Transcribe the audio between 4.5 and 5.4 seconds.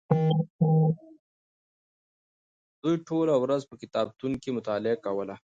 مطالعه کوله.